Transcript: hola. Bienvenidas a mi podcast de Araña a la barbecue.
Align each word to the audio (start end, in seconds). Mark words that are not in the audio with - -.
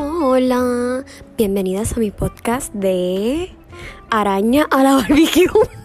hola. 0.00 1.04
Bienvenidas 1.36 1.92
a 1.92 2.00
mi 2.00 2.10
podcast 2.10 2.72
de 2.72 3.50
Araña 4.10 4.66
a 4.70 4.82
la 4.82 4.94
barbecue. 4.94 5.79